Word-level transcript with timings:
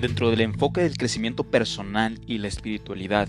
Dentro 0.00 0.28
del 0.28 0.42
enfoque 0.42 0.82
del 0.82 0.98
crecimiento 0.98 1.44
personal 1.44 2.20
y 2.26 2.36
la 2.36 2.48
espiritualidad, 2.48 3.28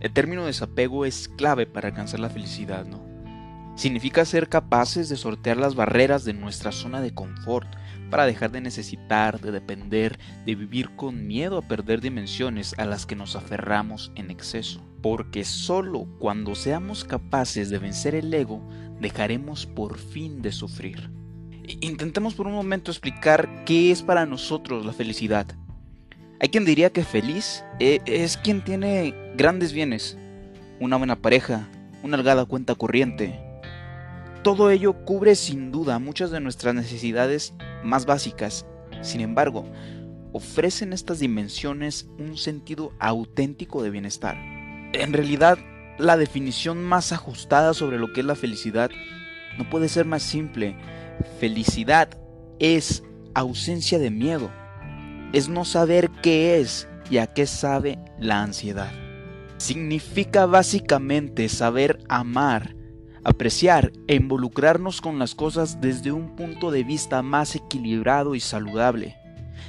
el 0.00 0.12
término 0.12 0.46
desapego 0.46 1.04
es 1.04 1.28
clave 1.28 1.64
para 1.64 1.88
alcanzar 1.88 2.18
la 2.18 2.28
felicidad, 2.28 2.84
¿no? 2.86 3.00
Significa 3.76 4.24
ser 4.24 4.48
capaces 4.48 5.08
de 5.08 5.16
sortear 5.16 5.58
las 5.58 5.76
barreras 5.76 6.24
de 6.24 6.34
nuestra 6.34 6.72
zona 6.72 7.00
de 7.00 7.14
confort 7.14 7.68
para 8.10 8.26
dejar 8.26 8.50
de 8.50 8.60
necesitar, 8.60 9.40
de 9.40 9.52
depender, 9.52 10.18
de 10.44 10.56
vivir 10.56 10.90
con 10.96 11.26
miedo 11.28 11.56
a 11.56 11.68
perder 11.68 12.00
dimensiones 12.00 12.74
a 12.78 12.84
las 12.84 13.06
que 13.06 13.14
nos 13.14 13.36
aferramos 13.36 14.10
en 14.16 14.32
exceso. 14.32 14.84
Porque 15.02 15.44
solo 15.44 16.08
cuando 16.18 16.56
seamos 16.56 17.04
capaces 17.04 17.70
de 17.70 17.78
vencer 17.78 18.16
el 18.16 18.34
ego, 18.34 18.60
dejaremos 19.00 19.66
por 19.66 19.98
fin 19.98 20.42
de 20.42 20.50
sufrir. 20.50 21.10
Intentemos 21.80 22.34
por 22.34 22.48
un 22.48 22.54
momento 22.54 22.90
explicar 22.90 23.64
qué 23.64 23.92
es 23.92 24.02
para 24.02 24.26
nosotros 24.26 24.84
la 24.84 24.92
felicidad. 24.92 25.46
Hay 26.42 26.48
quien 26.48 26.64
diría 26.64 26.90
que 26.90 27.04
feliz 27.04 27.64
eh, 27.78 28.00
es 28.04 28.36
quien 28.36 28.64
tiene 28.64 29.14
grandes 29.36 29.72
bienes, 29.72 30.18
una 30.80 30.96
buena 30.96 31.14
pareja, 31.14 31.68
una 32.02 32.16
holgada 32.16 32.46
cuenta 32.46 32.74
corriente. 32.74 33.38
Todo 34.42 34.68
ello 34.70 35.04
cubre 35.04 35.36
sin 35.36 35.70
duda 35.70 36.00
muchas 36.00 36.32
de 36.32 36.40
nuestras 36.40 36.74
necesidades 36.74 37.54
más 37.84 38.06
básicas. 38.06 38.66
Sin 39.02 39.20
embargo, 39.20 39.70
ofrecen 40.32 40.92
estas 40.92 41.20
dimensiones 41.20 42.08
un 42.18 42.36
sentido 42.36 42.90
auténtico 42.98 43.84
de 43.84 43.90
bienestar. 43.90 44.36
En 44.94 45.12
realidad, 45.12 45.58
la 45.96 46.16
definición 46.16 46.82
más 46.82 47.12
ajustada 47.12 47.72
sobre 47.72 48.00
lo 48.00 48.12
que 48.12 48.18
es 48.18 48.26
la 48.26 48.34
felicidad 48.34 48.90
no 49.58 49.70
puede 49.70 49.88
ser 49.88 50.06
más 50.06 50.24
simple. 50.24 50.74
Felicidad 51.38 52.18
es 52.58 53.04
ausencia 53.32 54.00
de 54.00 54.10
miedo 54.10 54.50
es 55.32 55.48
no 55.48 55.64
saber 55.64 56.10
qué 56.22 56.60
es 56.60 56.88
y 57.10 57.18
a 57.18 57.26
qué 57.26 57.46
sabe 57.46 57.98
la 58.18 58.42
ansiedad. 58.42 58.90
Significa 59.58 60.46
básicamente 60.46 61.48
saber 61.48 61.98
amar, 62.08 62.74
apreciar 63.24 63.92
e 64.08 64.16
involucrarnos 64.16 65.00
con 65.00 65.18
las 65.18 65.34
cosas 65.34 65.80
desde 65.80 66.12
un 66.12 66.34
punto 66.34 66.70
de 66.70 66.84
vista 66.84 67.22
más 67.22 67.54
equilibrado 67.54 68.34
y 68.34 68.40
saludable, 68.40 69.16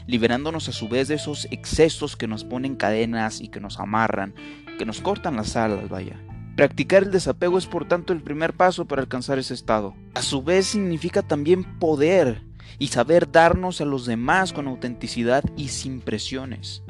liberándonos 0.08 0.67
a 0.69 0.72
su 0.72 0.89
vez 0.89 1.08
de 1.08 1.16
esos 1.16 1.47
excesos 1.52 2.17
que 2.17 2.28
nos 2.28 2.44
ponen 2.44 2.75
cadenas 2.75 3.39
y 3.39 3.50
que 3.50 3.59
nos 3.59 3.80
amarran, 3.80 4.34
que 4.78 4.86
nos 4.86 5.02
cortan 5.02 5.36
las 5.36 5.56
alas, 5.56 5.89
vaya. 5.89 6.19
Practicar 6.56 7.03
el 7.03 7.11
desapego 7.11 7.58
es 7.58 7.66
por 7.66 7.88
tanto 7.88 8.14
el 8.14 8.22
primer 8.22 8.53
paso 8.53 8.86
para 8.86 9.02
alcanzar 9.02 9.39
ese 9.39 9.56
estado. 9.56 9.95
A 10.14 10.22
su 10.22 10.44
vez 10.44 10.67
significa 10.67 11.23
también 11.23 11.80
poder 11.80 12.44
y 12.80 12.88
saber 12.88 13.32
darnos 13.32 13.82
a 13.82 13.86
los 13.86 14.06
demás 14.06 14.54
con 14.54 14.68
autenticidad 14.68 15.44
y 15.56 15.70
sin 15.70 16.02
presiones. 16.02 16.84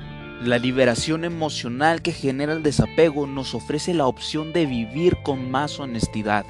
La 0.44 0.58
liberación 0.58 1.24
emocional 1.24 2.02
que 2.02 2.12
genera 2.12 2.52
el 2.54 2.64
desapego 2.64 3.28
nos 3.28 3.56
ofrece 3.56 3.94
la 3.94 4.08
opción 4.08 4.52
de 4.52 4.66
vivir 4.66 5.18
con 5.24 5.50
más 5.50 5.80
honestidad. 5.80 6.46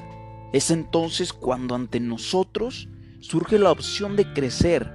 Es 0.52 0.70
entonces 0.70 1.32
cuando 1.32 1.74
ante 1.74 2.00
nosotros 2.00 2.88
surge 3.20 3.58
la 3.58 3.70
opción 3.70 4.16
de 4.16 4.32
crecer, 4.32 4.92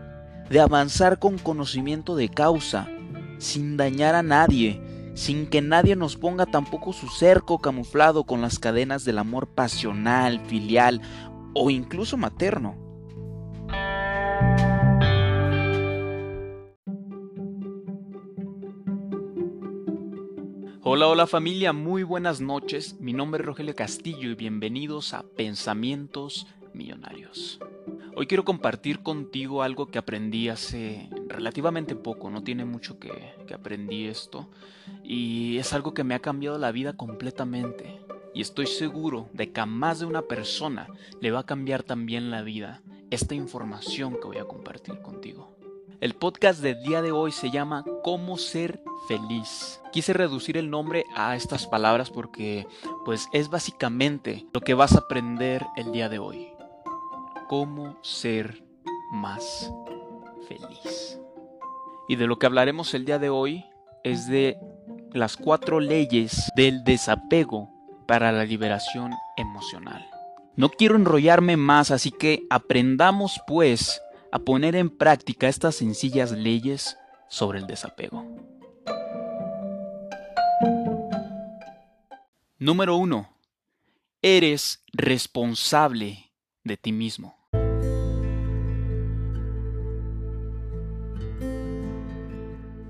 de 0.50 0.60
avanzar 0.60 1.20
con 1.20 1.38
conocimiento 1.38 2.16
de 2.16 2.30
causa, 2.30 2.90
sin 3.38 3.78
dañar 3.78 4.16
a 4.16 4.24
nadie, 4.24 4.82
sin 5.16 5.48
que 5.48 5.62
nadie 5.62 5.96
nos 5.96 6.16
ponga 6.16 6.46
tampoco 6.46 6.94
su 6.94 7.08
cerco 7.08 7.60
camuflado 7.60 8.26
con 8.26 8.42
las 8.42 8.60
cadenas 8.60 9.06
del 9.06 9.18
amor 9.18 9.48
pasional, 9.48 10.40
filial 10.46 11.02
o 11.54 11.70
incluso 11.70 12.18
materno. 12.18 12.89
Hola, 21.00 21.08
hola 21.08 21.28
familia, 21.28 21.72
muy 21.72 22.04
buenas 22.04 22.42
noches. 22.42 23.00
Mi 23.00 23.14
nombre 23.14 23.42
es 23.42 23.46
Rogelio 23.46 23.74
Castillo 23.74 24.32
y 24.32 24.36
bienvenidos 24.36 25.14
a 25.14 25.24
Pensamientos 25.24 26.46
Millonarios. 26.74 27.58
Hoy 28.18 28.28
quiero 28.28 28.44
compartir 28.44 29.00
contigo 29.00 29.64
algo 29.64 29.86
que 29.86 29.98
aprendí 29.98 30.50
hace 30.50 31.10
relativamente 31.30 31.96
poco, 31.96 32.30
no 32.30 32.44
tiene 32.44 32.66
mucho 32.66 33.00
que, 33.00 33.34
que 33.48 33.54
aprendí 33.54 34.08
esto, 34.08 34.50
y 35.02 35.58
es 35.58 35.72
algo 35.72 35.94
que 35.94 36.04
me 36.04 36.16
ha 36.16 36.20
cambiado 36.20 36.58
la 36.58 36.74
vida 36.74 36.98
completamente. 36.98 38.02
Y 38.34 38.42
estoy 38.42 38.68
seguro 38.68 39.30
de 39.32 39.54
que 39.54 39.62
a 39.62 39.66
más 39.66 40.00
de 40.00 40.06
una 40.06 40.24
persona 40.24 40.88
le 41.22 41.32
va 41.32 41.40
a 41.40 41.46
cambiar 41.46 41.84
también 41.84 42.30
la 42.30 42.42
vida 42.42 42.82
esta 43.10 43.36
información 43.36 44.18
que 44.20 44.28
voy 44.28 44.38
a 44.40 44.44
compartir 44.44 45.02
contigo. 45.02 45.56
El 46.02 46.16
podcast 46.16 46.62
del 46.62 46.84
día 46.84 47.02
de 47.02 47.14
hoy 47.14 47.32
se 47.32 47.52
llama 47.52 47.86
Cómo 48.04 48.38
ser 48.38 48.82
feliz. 49.08 49.82
Quise 49.92 50.14
reducir 50.14 50.58
el 50.58 50.70
nombre 50.70 51.06
a 51.16 51.36
estas 51.36 51.68
palabras 51.68 52.10
porque 52.10 52.68
pues 53.06 53.28
es 53.34 53.50
básicamente 53.50 54.46
lo 54.54 54.62
que 54.62 54.74
vas 54.74 54.94
a 54.94 55.00
aprender 55.00 55.66
el 55.76 55.92
día 55.92 56.10
de 56.10 56.20
hoy. 56.20 56.50
Cómo 57.48 57.98
ser 58.04 58.64
más 59.12 59.72
feliz. 60.48 61.20
Y 62.08 62.16
de 62.16 62.28
lo 62.28 62.40
que 62.40 62.46
hablaremos 62.46 62.94
el 62.94 63.06
día 63.06 63.20
de 63.20 63.30
hoy 63.30 63.66
es 64.04 64.28
de 64.28 64.58
las 65.14 65.38
cuatro 65.38 65.80
leyes 65.80 66.52
del 66.56 66.84
desapego 66.84 67.70
para 68.08 68.32
la 68.32 68.46
liberación 68.46 69.12
emocional. 69.38 70.06
No 70.56 70.70
quiero 70.70 70.96
enrollarme 70.96 71.58
más, 71.58 71.92
así 71.92 72.12
que 72.12 72.44
aprendamos 72.50 73.40
pues 73.48 74.02
a 74.32 74.40
poner 74.40 74.76
en 74.76 74.90
práctica 74.90 75.48
estas 75.48 75.76
sencillas 75.76 76.32
leyes 76.32 76.98
sobre 77.28 77.60
el 77.60 77.68
desapego. 77.68 78.26
Número 82.62 82.98
1. 82.98 83.30
Eres 84.22 84.84
responsable 84.92 86.34
de 86.64 86.76
ti 86.76 86.92
mismo. 86.92 87.38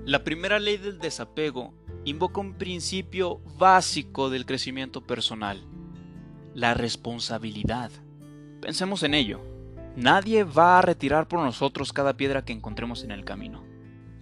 La 0.04 0.24
primera 0.24 0.58
ley 0.58 0.76
del 0.76 0.98
desapego 0.98 1.72
invoca 2.04 2.40
un 2.40 2.54
principio 2.54 3.38
básico 3.58 4.28
del 4.28 4.44
crecimiento 4.44 5.06
personal 5.06 5.64
la 6.54 6.74
responsabilidad. 6.74 7.90
Pensemos 8.60 9.02
en 9.02 9.14
ello. 9.14 9.40
Nadie 9.96 10.44
va 10.44 10.78
a 10.78 10.82
retirar 10.82 11.28
por 11.28 11.40
nosotros 11.40 11.92
cada 11.92 12.16
piedra 12.16 12.44
que 12.44 12.52
encontremos 12.52 13.04
en 13.04 13.12
el 13.12 13.24
camino. 13.24 13.64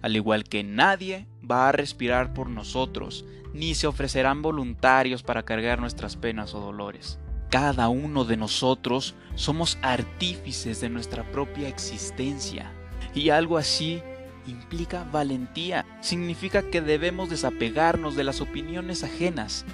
Al 0.01 0.15
igual 0.15 0.43
que 0.43 0.63
nadie 0.63 1.27
va 1.49 1.69
a 1.69 1.71
respirar 1.71 2.33
por 2.33 2.49
nosotros, 2.49 3.25
ni 3.53 3.75
se 3.75 3.87
ofrecerán 3.87 4.41
voluntarios 4.41 5.23
para 5.23 5.43
cargar 5.43 5.79
nuestras 5.79 6.15
penas 6.15 6.53
o 6.53 6.59
dolores. 6.59 7.19
Cada 7.49 7.89
uno 7.89 8.25
de 8.25 8.37
nosotros 8.37 9.15
somos 9.35 9.77
artífices 9.81 10.81
de 10.81 10.89
nuestra 10.89 11.23
propia 11.31 11.67
existencia. 11.67 12.71
Y 13.15 13.31
algo 13.31 13.57
así 13.57 14.01
implica 14.45 15.03
valentía. 15.11 15.85
Significa 16.01 16.61
que 16.69 16.81
debemos 16.81 17.29
desapegarnos 17.29 18.15
de 18.15 18.23
las 18.23 18.41
opiniones 18.41 19.03
ajenas, 19.03 19.65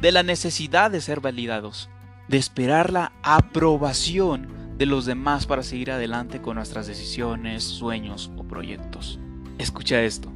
de 0.00 0.12
la 0.12 0.22
necesidad 0.22 0.90
de 0.90 1.00
ser 1.00 1.20
validados, 1.20 1.88
de 2.28 2.38
esperar 2.38 2.92
la 2.92 3.12
aprobación 3.22 4.48
de 4.78 4.86
los 4.86 5.04
demás 5.04 5.46
para 5.46 5.62
seguir 5.62 5.90
adelante 5.90 6.40
con 6.40 6.56
nuestras 6.56 6.86
decisiones, 6.86 7.64
sueños 7.64 8.30
o 8.36 8.44
proyectos. 8.44 9.18
Escucha 9.58 10.02
esto 10.02 10.32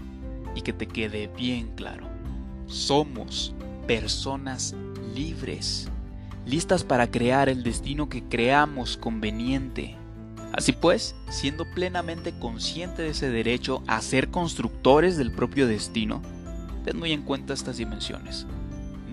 y 0.55 0.63
que 0.63 0.73
te 0.73 0.87
quede 0.87 1.29
bien 1.29 1.73
claro. 1.75 2.18
Somos 2.69 3.55
personas 3.87 4.75
libres, 5.15 5.89
listas 6.45 6.85
para 6.85 7.11
crear 7.11 7.49
el 7.49 7.63
destino 7.63 8.11
que 8.11 8.23
creamos 8.23 8.99
conveniente. 8.99 9.97
Así 10.53 10.73
pues, 10.73 11.17
siendo 11.31 11.65
plenamente 11.65 12.39
consciente 12.39 13.01
de 13.01 13.11
ese 13.11 13.31
derecho 13.31 13.83
a 13.87 14.03
ser 14.03 14.29
constructores 14.29 15.17
del 15.17 15.33
propio 15.33 15.67
destino, 15.67 16.21
ten 16.85 16.99
muy 16.99 17.13
en 17.13 17.23
cuenta 17.23 17.55
estas 17.55 17.79
dimensiones. 17.79 18.47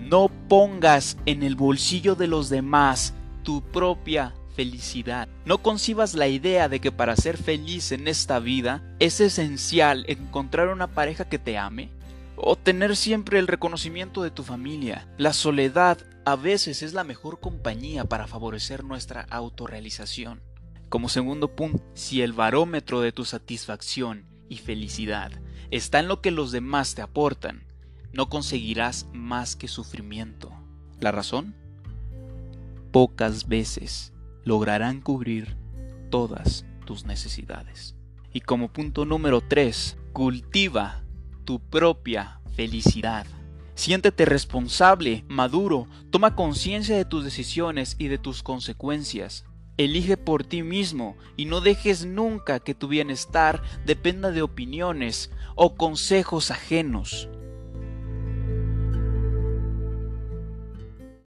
No 0.06 0.30
pongas 0.48 1.16
en 1.24 1.42
el 1.42 1.56
bolsillo 1.56 2.14
de 2.14 2.26
los 2.26 2.50
demás 2.50 3.14
tu 3.42 3.62
propia 3.62 4.34
felicidad. 4.54 5.28
No 5.46 5.62
concibas 5.62 6.12
la 6.12 6.28
idea 6.28 6.68
de 6.68 6.80
que 6.80 6.92
para 6.92 7.16
ser 7.16 7.38
feliz 7.38 7.90
en 7.90 8.06
esta 8.06 8.38
vida 8.38 8.82
es 8.98 9.18
esencial 9.22 10.04
encontrar 10.08 10.68
una 10.68 10.88
pareja 10.88 11.26
que 11.26 11.38
te 11.38 11.56
ame 11.56 11.96
o 12.36 12.56
tener 12.56 12.96
siempre 12.96 13.38
el 13.38 13.46
reconocimiento 13.46 14.22
de 14.22 14.30
tu 14.30 14.42
familia. 14.42 15.08
La 15.18 15.32
soledad 15.32 15.98
a 16.24 16.36
veces 16.36 16.82
es 16.82 16.92
la 16.92 17.04
mejor 17.04 17.40
compañía 17.40 18.04
para 18.04 18.26
favorecer 18.26 18.84
nuestra 18.84 19.26
autorrealización. 19.30 20.42
Como 20.88 21.08
segundo 21.08 21.54
punto, 21.56 21.82
si 21.94 22.22
el 22.22 22.32
barómetro 22.32 23.00
de 23.00 23.12
tu 23.12 23.24
satisfacción 23.24 24.26
y 24.48 24.58
felicidad 24.58 25.32
está 25.70 25.98
en 25.98 26.08
lo 26.08 26.20
que 26.20 26.30
los 26.30 26.52
demás 26.52 26.94
te 26.94 27.02
aportan, 27.02 27.64
no 28.12 28.28
conseguirás 28.28 29.06
más 29.12 29.56
que 29.56 29.68
sufrimiento. 29.68 30.52
¿La 31.00 31.12
razón? 31.12 31.54
Pocas 32.92 33.48
veces 33.48 34.12
lograrán 34.44 35.00
cubrir 35.00 35.56
todas 36.10 36.64
tus 36.84 37.04
necesidades. 37.04 37.96
Y 38.32 38.40
como 38.40 38.72
punto 38.72 39.04
número 39.04 39.40
3, 39.40 39.98
cultiva 40.12 41.02
tu 41.46 41.60
propia 41.60 42.40
felicidad. 42.54 43.26
Siéntete 43.74 44.26
responsable, 44.26 45.24
maduro, 45.28 45.86
toma 46.10 46.34
conciencia 46.34 46.96
de 46.96 47.04
tus 47.06 47.24
decisiones 47.24 47.96
y 47.98 48.08
de 48.08 48.18
tus 48.18 48.42
consecuencias. 48.42 49.46
Elige 49.78 50.16
por 50.16 50.44
ti 50.44 50.62
mismo 50.62 51.16
y 51.36 51.44
no 51.44 51.60
dejes 51.60 52.04
nunca 52.04 52.60
que 52.60 52.74
tu 52.74 52.88
bienestar 52.88 53.62
dependa 53.84 54.30
de 54.30 54.42
opiniones 54.42 55.30
o 55.54 55.76
consejos 55.76 56.50
ajenos. 56.50 57.28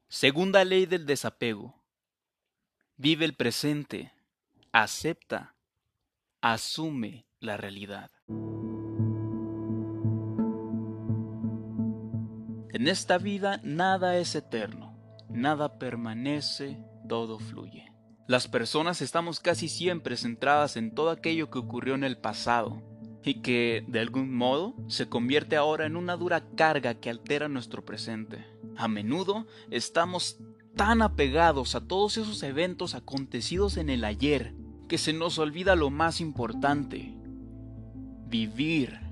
Segunda 0.09 0.63
ley 0.63 0.85
del 0.85 1.05
desapego. 1.05 1.81
Vive 2.97 3.25
el 3.25 3.33
presente, 3.33 4.11
acepta, 4.71 5.55
asume 6.41 7.25
la 7.39 7.57
realidad. 7.57 8.11
En 12.73 12.87
esta 12.87 13.19
vida 13.19 13.61
nada 13.63 14.17
es 14.17 14.33
eterno, 14.33 14.97
nada 15.29 15.77
permanece, 15.77 16.83
todo 17.07 17.37
fluye. 17.37 17.91
Las 18.27 18.47
personas 18.47 18.99
estamos 19.03 19.39
casi 19.39 19.69
siempre 19.69 20.17
centradas 20.17 20.75
en 20.75 20.95
todo 20.95 21.11
aquello 21.11 21.51
que 21.51 21.59
ocurrió 21.59 21.93
en 21.93 22.03
el 22.03 22.17
pasado 22.17 22.81
y 23.23 23.41
que, 23.41 23.85
de 23.87 23.99
algún 23.99 24.33
modo, 24.33 24.73
se 24.87 25.07
convierte 25.07 25.55
ahora 25.55 25.85
en 25.85 25.95
una 25.95 26.17
dura 26.17 26.49
carga 26.55 26.95
que 26.95 27.11
altera 27.11 27.47
nuestro 27.47 27.85
presente. 27.85 28.43
A 28.75 28.87
menudo 28.87 29.45
estamos 29.69 30.39
tan 30.75 31.03
apegados 31.03 31.75
a 31.75 31.87
todos 31.87 32.17
esos 32.17 32.41
eventos 32.41 32.95
acontecidos 32.95 33.77
en 33.77 33.91
el 33.91 34.03
ayer 34.03 34.55
que 34.89 34.97
se 34.97 35.13
nos 35.13 35.37
olvida 35.37 35.75
lo 35.75 35.91
más 35.91 36.19
importante, 36.21 37.15
vivir. 38.25 39.02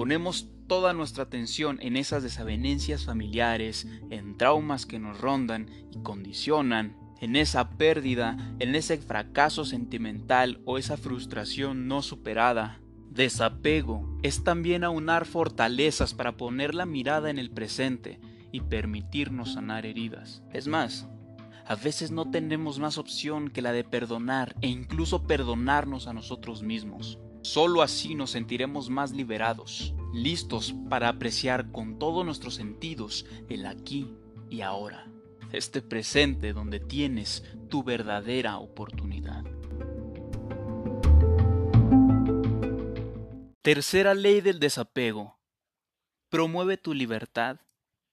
Ponemos 0.00 0.48
toda 0.66 0.94
nuestra 0.94 1.24
atención 1.24 1.78
en 1.82 1.94
esas 1.94 2.22
desavenencias 2.22 3.04
familiares, 3.04 3.86
en 4.08 4.38
traumas 4.38 4.86
que 4.86 4.98
nos 4.98 5.20
rondan 5.20 5.68
y 5.90 5.98
condicionan, 6.02 6.96
en 7.20 7.36
esa 7.36 7.68
pérdida, 7.68 8.38
en 8.60 8.74
ese 8.74 8.96
fracaso 8.96 9.66
sentimental 9.66 10.62
o 10.64 10.78
esa 10.78 10.96
frustración 10.96 11.86
no 11.86 12.00
superada. 12.00 12.80
Desapego 13.10 14.18
es 14.22 14.42
también 14.42 14.84
aunar 14.84 15.26
fortalezas 15.26 16.14
para 16.14 16.38
poner 16.38 16.74
la 16.74 16.86
mirada 16.86 17.28
en 17.28 17.38
el 17.38 17.50
presente 17.50 18.20
y 18.52 18.62
permitirnos 18.62 19.52
sanar 19.52 19.84
heridas. 19.84 20.42
Es 20.54 20.66
más, 20.66 21.08
a 21.66 21.74
veces 21.74 22.10
no 22.10 22.30
tenemos 22.30 22.78
más 22.78 22.96
opción 22.96 23.50
que 23.50 23.60
la 23.60 23.72
de 23.72 23.84
perdonar 23.84 24.56
e 24.62 24.68
incluso 24.68 25.26
perdonarnos 25.26 26.06
a 26.06 26.14
nosotros 26.14 26.62
mismos. 26.62 27.18
Solo 27.42 27.82
así 27.82 28.14
nos 28.14 28.30
sentiremos 28.30 28.90
más 28.90 29.12
liberados, 29.12 29.94
listos 30.12 30.74
para 30.88 31.08
apreciar 31.08 31.72
con 31.72 31.98
todos 31.98 32.24
nuestros 32.24 32.54
sentidos 32.54 33.24
el 33.48 33.66
aquí 33.66 34.12
y 34.50 34.60
ahora, 34.60 35.10
este 35.52 35.80
presente 35.80 36.52
donde 36.52 36.80
tienes 36.80 37.44
tu 37.68 37.82
verdadera 37.82 38.58
oportunidad. 38.58 39.44
Tercera 43.62 44.14
ley 44.14 44.40
del 44.40 44.58
desapego. 44.58 45.38
Promueve 46.28 46.76
tu 46.76 46.94
libertad 46.94 47.60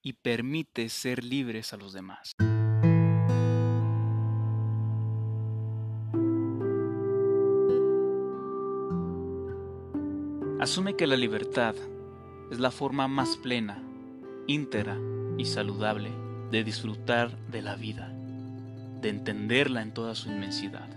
y 0.01 0.13
permite 0.13 0.89
ser 0.89 1.23
libres 1.23 1.73
a 1.73 1.77
los 1.77 1.93
demás. 1.93 2.33
Asume 10.67 10.97
que 10.97 11.07
la 11.07 11.15
libertad 11.15 11.75
es 12.51 12.59
la 12.59 12.71
forma 12.71 13.07
más 13.07 13.37
plena, 13.37 13.81
íntegra 14.47 14.97
y 15.37 15.45
saludable 15.45 16.11
de 16.51 16.65
disfrutar 16.65 17.37
de 17.47 17.61
la 17.61 17.77
vida, 17.77 18.11
de 18.99 19.07
entenderla 19.07 19.81
en 19.81 19.93
toda 19.93 20.13
su 20.13 20.27
inmensidad. 20.27 20.89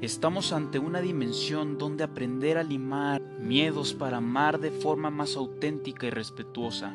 Estamos 0.00 0.52
ante 0.52 0.78
una 0.78 1.00
dimensión 1.00 1.76
donde 1.76 2.04
aprender 2.04 2.56
a 2.56 2.62
limar 2.62 3.20
miedos 3.20 3.94
para 3.94 4.18
amar 4.18 4.60
de 4.60 4.70
forma 4.70 5.10
más 5.10 5.34
auténtica 5.34 6.06
y 6.06 6.10
respetuosa 6.10 6.94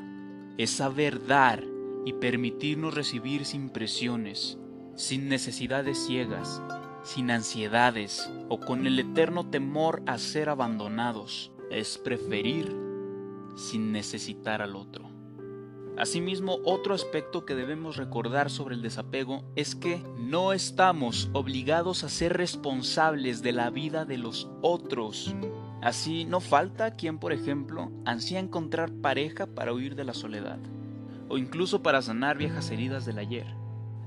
es 0.57 0.69
saber 0.69 1.27
dar 1.27 1.61
y 2.05 2.13
permitirnos 2.13 2.93
recibir 2.93 3.43
sin 3.43 3.69
presiones, 3.69 4.57
sin 4.95 5.27
necesidades 5.27 5.97
ciegas, 6.05 6.61
sin 7.03 7.29
ansiedades 7.29 8.31
o 8.47 8.57
con 8.57 8.87
el 8.87 8.99
eterno 8.99 9.49
temor 9.49 10.01
a 10.05 10.17
ser 10.17 10.47
abandonados. 10.47 11.50
Es 11.71 11.97
preferir 11.97 12.75
sin 13.55 13.93
necesitar 13.93 14.61
al 14.61 14.75
otro. 14.75 15.09
Asimismo, 15.97 16.57
otro 16.65 16.93
aspecto 16.93 17.45
que 17.45 17.55
debemos 17.55 17.95
recordar 17.95 18.49
sobre 18.49 18.75
el 18.75 18.81
desapego 18.81 19.43
es 19.55 19.75
que 19.75 20.03
no 20.17 20.51
estamos 20.51 21.29
obligados 21.31 22.03
a 22.03 22.09
ser 22.09 22.35
responsables 22.35 23.41
de 23.41 23.53
la 23.53 23.69
vida 23.69 24.03
de 24.03 24.17
los 24.17 24.49
otros. 24.61 25.33
Así, 25.81 26.25
no 26.25 26.41
falta 26.41 26.91
quien, 26.91 27.19
por 27.19 27.31
ejemplo, 27.31 27.89
ansía 28.03 28.39
encontrar 28.39 28.91
pareja 28.91 29.47
para 29.47 29.71
huir 29.71 29.95
de 29.95 30.03
la 30.03 30.13
soledad, 30.13 30.59
o 31.29 31.37
incluso 31.37 31.81
para 31.81 32.01
sanar 32.01 32.37
viejas 32.37 32.69
heridas 32.69 33.05
del 33.05 33.17
ayer. 33.17 33.47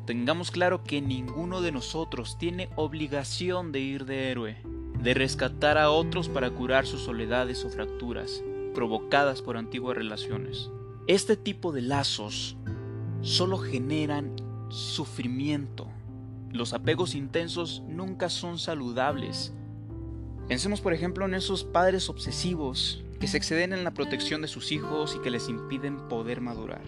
Tengamos 0.05 0.51
claro 0.51 0.85
que 0.85 1.01
ninguno 1.01 1.63
de 1.63 1.73
nosotros 1.73 2.37
tiene 2.37 2.69
obligación 2.77 3.73
de 3.73 3.81
ir 3.81 4.05
de 4.05 4.31
héroe, 4.31 4.74
de 5.01 5.15
rescatar 5.15 5.79
a 5.79 5.91
otros 5.91 6.29
para 6.29 6.51
curar 6.51 6.87
sus 6.87 7.03
soledades 7.03 7.65
o 7.65 7.71
fracturas 7.71 8.43
provocadas 8.75 9.41
por 9.41 9.57
antiguas 9.57 9.97
relaciones. 9.97 10.71
Este 11.07 11.37
tipo 11.37 11.73
de 11.73 11.83
lazos 11.83 12.57
solo 13.23 13.57
generan 13.59 14.35
sufrimiento. 14.69 15.87
Los 16.51 16.73
apegos 16.73 17.15
intensos 17.15 17.83
nunca 17.89 18.29
son 18.29 18.59
saludables. 18.59 19.53
Pensemos 20.49 20.81
por 20.81 20.93
ejemplo 20.93 21.25
en 21.25 21.35
esos 21.35 21.65
padres 21.65 22.11
obsesivos 22.11 23.03
que 23.19 23.29
se 23.29 23.39
exceden 23.39 23.73
en 23.73 23.85
la 23.85 23.95
protección 23.95 24.43
de 24.43 24.49
sus 24.49 24.73
hijos 24.73 25.17
y 25.17 25.23
que 25.23 25.31
les 25.31 25.49
impiden 25.49 26.09
poder 26.09 26.41
madurar, 26.41 26.83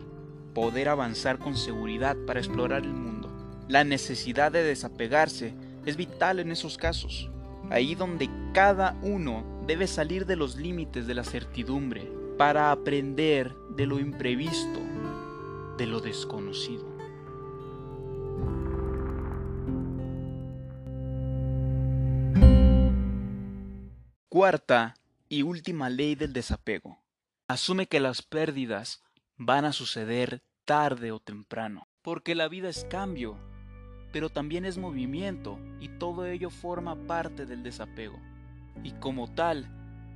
poder 0.54 0.88
avanzar 0.88 1.38
con 1.38 1.56
seguridad 1.56 2.16
para 2.26 2.40
explorar 2.40 2.82
el 2.84 2.92
mundo. 2.92 3.30
La 3.68 3.84
necesidad 3.84 4.52
de 4.52 4.62
desapegarse 4.62 5.54
es 5.86 5.96
vital 5.96 6.38
en 6.38 6.52
esos 6.52 6.76
casos, 6.76 7.30
ahí 7.70 7.94
donde 7.94 8.30
cada 8.52 8.98
uno 9.02 9.44
debe 9.66 9.86
salir 9.86 10.26
de 10.26 10.36
los 10.36 10.56
límites 10.56 11.06
de 11.06 11.14
la 11.14 11.24
certidumbre 11.24 12.10
para 12.38 12.70
aprender 12.70 13.54
de 13.70 13.86
lo 13.86 13.98
imprevisto, 13.98 14.80
de 15.78 15.86
lo 15.86 16.00
desconocido. 16.00 16.96
Cuarta 24.28 24.94
y 25.28 25.42
última 25.42 25.88
ley 25.88 26.14
del 26.14 26.32
desapego. 26.32 26.98
Asume 27.48 27.86
que 27.86 28.00
las 28.00 28.22
pérdidas 28.22 29.02
van 29.36 29.64
a 29.64 29.72
suceder 29.72 30.42
tarde 30.64 31.12
o 31.12 31.20
temprano, 31.20 31.88
porque 32.02 32.34
la 32.34 32.48
vida 32.48 32.68
es 32.68 32.84
cambio, 32.84 33.38
pero 34.16 34.30
también 34.30 34.64
es 34.64 34.78
movimiento 34.78 35.58
y 35.78 35.90
todo 35.90 36.24
ello 36.24 36.48
forma 36.48 36.96
parte 37.06 37.44
del 37.44 37.62
desapego. 37.62 38.18
Y 38.82 38.92
como 38.92 39.28
tal, 39.28 39.68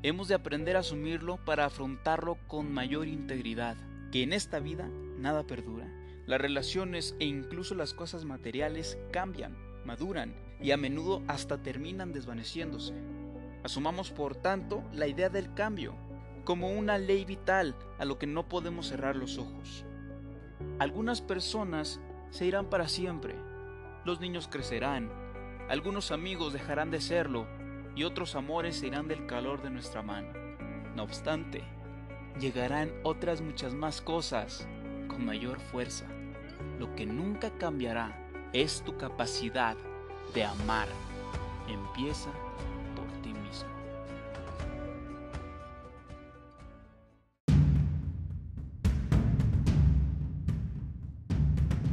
Hemos 0.03 0.29
de 0.29 0.35
aprender 0.35 0.77
a 0.77 0.81
asumirlo 0.81 1.37
para 1.45 1.67
afrontarlo 1.67 2.39
con 2.47 2.73
mayor 2.73 3.07
integridad, 3.07 3.77
que 4.11 4.23
en 4.23 4.33
esta 4.33 4.59
vida 4.59 4.89
nada 5.19 5.47
perdura. 5.47 5.93
Las 6.25 6.41
relaciones 6.41 7.15
e 7.19 7.27
incluso 7.27 7.75
las 7.75 7.93
cosas 7.93 8.25
materiales 8.25 8.97
cambian, 9.13 9.59
maduran 9.85 10.35
y 10.59 10.71
a 10.71 10.79
menudo 10.79 11.23
hasta 11.29 11.63
terminan 11.63 12.15
desvaneciéndose. 12.15 12.95
Asumamos 13.63 14.11
por 14.11 14.37
tanto 14.37 14.83
la 14.95 15.07
idea 15.07 15.29
del 15.29 15.53
cambio 15.53 15.95
como 16.45 16.71
una 16.71 16.97
ley 16.97 17.27
vital 17.27 17.77
a 17.99 18.07
lo 18.07 18.19
que 18.19 18.27
no 18.27 18.49
podemos 18.49 18.87
cerrar 18.87 19.17
los 19.17 19.37
ojos. 19.37 19.85
Algunas 20.79 21.21
personas 21.21 22.01
se 22.31 22.47
irán 22.47 22.71
para 22.71 22.89
siempre, 22.89 23.35
los 24.05 24.21
niños 24.21 24.49
crecerán, 24.49 25.11
algunos 25.69 26.11
amigos 26.11 26.53
dejarán 26.53 26.91
de 26.91 27.01
serlo 27.01 27.47
y 27.95 28.05
otros 28.05 28.35
amores 28.35 28.77
se 28.77 28.87
irán 28.87 29.09
del 29.09 29.27
calor 29.27 29.63
de 29.63 29.71
nuestra 29.71 30.03
mano. 30.03 30.33
No 30.95 31.03
obstante, 31.03 31.63
llegarán 32.39 32.93
otras 33.03 33.41
muchas 33.41 33.75
más 33.75 34.01
cosas 34.01 34.67
con 35.09 35.25
mayor 35.25 35.61
fuerza. 35.61 36.07
Lo 36.79 36.95
que 36.95 37.07
nunca 37.07 37.51
cambiará 37.51 38.17
es 38.53 38.83
tu 38.83 38.97
capacidad 38.97 39.77
de 40.35 40.45
amar. 40.45 40.89
Empieza 41.69 42.31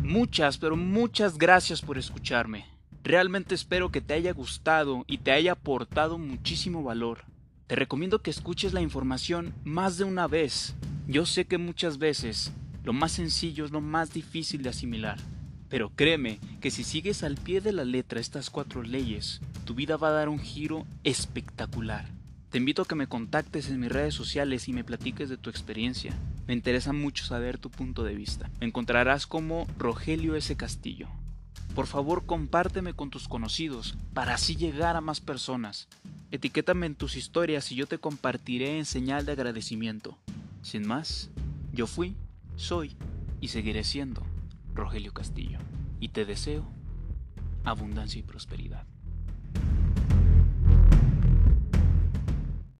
Muchas, 0.08 0.58
pero 0.58 0.78
muchas 0.78 1.38
gracias 1.38 1.82
por 1.82 1.98
escucharme. 1.98 2.66
Realmente 3.04 3.54
espero 3.54 3.92
que 3.92 4.00
te 4.00 4.14
haya 4.14 4.32
gustado 4.32 5.04
y 5.06 5.18
te 5.18 5.32
haya 5.32 5.52
aportado 5.52 6.18
muchísimo 6.18 6.82
valor. 6.82 7.26
Te 7.68 7.76
recomiendo 7.76 8.22
que 8.22 8.30
escuches 8.30 8.72
la 8.72 8.80
información 8.80 9.54
más 9.66 9.98
de 9.98 10.06
una 10.06 10.28
vez 10.28 10.76
Yo 11.10 11.26
sé 11.26 11.44
que 11.44 11.58
muchas 11.58 11.98
veces 11.98 12.54
lo 12.86 12.94
más 12.94 13.12
sencillo 13.12 13.66
es 13.66 13.72
lo 13.72 13.82
más 13.82 14.14
difícil 14.14 14.64
de 14.64 14.70
asimilar, 14.70 15.18
pero 15.68 15.92
créeme 15.94 16.40
que 16.62 16.72
si 16.72 16.86
sigues 16.86 17.22
al 17.24 17.36
pie 17.36 17.60
de 17.60 17.74
la 17.74 17.84
letra 17.84 18.22
estas 18.22 18.50
cuatro 18.50 18.84
leyes, 18.84 19.42
tu 19.66 19.76
vida 19.76 19.98
va 19.98 20.08
a 20.08 20.12
dar 20.12 20.30
un 20.30 20.40
giro 20.40 20.88
espectacular. 21.04 22.06
Te 22.50 22.60
invito 22.60 22.84
a 22.84 22.86
que 22.86 22.96
me 22.96 23.08
contactes 23.08 23.70
en 23.70 23.82
mis 23.82 23.92
redes 23.92 24.14
sociales 24.14 24.70
y 24.70 24.74
me 24.74 24.86
platiques 24.86 25.28
de 25.28 25.36
tu 25.36 25.50
experiencia. 25.50 26.14
Me 26.48 26.54
interesa 26.54 26.94
mucho 26.94 27.26
saber 27.26 27.58
tu 27.58 27.70
punto 27.70 28.04
de 28.04 28.16
vista. 28.16 28.50
Me 28.62 28.68
encontrarás 28.68 29.28
como 29.28 29.68
Rogelio 29.78 30.36
S. 30.36 30.56
Castillo. 30.56 31.10
Por 31.76 31.88
favor, 31.88 32.26
compárteme 32.26 32.94
con 32.94 33.10
tus 33.10 33.28
conocidos 33.28 33.98
para 34.14 34.36
así 34.36 34.56
llegar 34.56 34.96
a 34.96 35.02
más 35.02 35.20
personas. 35.20 35.88
Etiquétame 36.32 36.86
en 36.86 36.96
tus 36.96 37.16
historias 37.18 37.72
y 37.72 37.76
yo 37.76 37.86
te 37.86 38.00
compartiré 38.00 38.78
en 38.78 38.86
señal 38.86 39.26
de 39.26 39.34
agradecimiento. 39.34 40.18
Sin 40.62 40.88
más, 40.88 41.30
yo 41.74 41.86
fui, 41.86 42.16
soy 42.56 42.96
y 43.42 43.50
seguiré 43.50 43.84
siendo 43.84 44.24
Rogelio 44.74 45.14
Castillo. 45.14 45.60
Y 46.00 46.10
te 46.10 46.26
deseo 46.26 46.66
abundancia 47.66 48.20
y 48.20 48.24
prosperidad. 48.24 48.86